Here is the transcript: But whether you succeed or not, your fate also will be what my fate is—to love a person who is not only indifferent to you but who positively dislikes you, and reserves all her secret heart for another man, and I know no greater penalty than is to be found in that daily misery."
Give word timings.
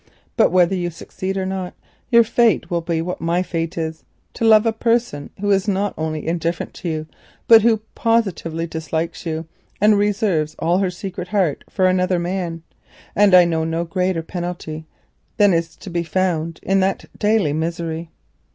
But 0.35 0.49
whether 0.51 0.73
you 0.73 0.89
succeed 0.89 1.37
or 1.37 1.45
not, 1.45 1.75
your 2.09 2.23
fate 2.23 2.61
also 2.63 2.67
will 2.77 2.81
be 2.81 3.01
what 3.03 3.21
my 3.21 3.43
fate 3.43 3.77
is—to 3.77 4.43
love 4.43 4.65
a 4.65 4.73
person 4.73 5.29
who 5.39 5.51
is 5.51 5.67
not 5.67 5.93
only 5.95 6.25
indifferent 6.25 6.73
to 6.73 6.89
you 6.89 7.07
but 7.47 7.61
who 7.61 7.81
positively 7.93 8.65
dislikes 8.65 9.27
you, 9.27 9.45
and 9.79 9.95
reserves 9.99 10.55
all 10.57 10.79
her 10.79 10.89
secret 10.89 11.27
heart 11.27 11.63
for 11.69 11.85
another 11.85 12.17
man, 12.17 12.63
and 13.15 13.35
I 13.35 13.45
know 13.45 13.63
no 13.63 13.83
greater 13.83 14.23
penalty 14.23 14.87
than 15.37 15.53
is 15.53 15.75
to 15.75 15.91
be 15.91 16.01
found 16.01 16.59
in 16.63 16.79
that 16.79 17.05
daily 17.19 17.53
misery." 17.53 18.09